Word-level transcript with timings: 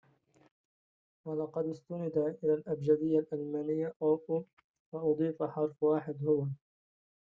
ولقد 1.25 1.65
استند 1.65 2.17
إلى 2.43 2.53
الأبجدية 2.53 3.19
الألمانية 3.33 3.93
وأضيف 4.93 5.43
حرف 5.43 5.83
واحد 5.83 6.17
هو 6.25 6.43
õ/õ 6.45 6.49